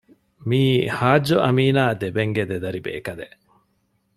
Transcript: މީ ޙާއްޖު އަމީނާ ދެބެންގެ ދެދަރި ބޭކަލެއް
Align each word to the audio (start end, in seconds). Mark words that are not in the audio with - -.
މީ 0.47 0.61
ޙާއްޖު 0.97 1.35
އަމީނާ 1.45 1.83
ދެބެންގެ 2.01 2.43
ދެދަރި 2.49 2.79
ބޭކަލެއް 2.85 3.37